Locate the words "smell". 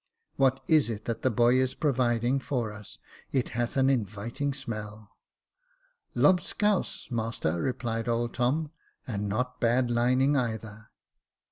4.51-5.11